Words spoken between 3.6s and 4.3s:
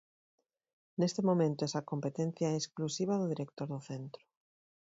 do centro.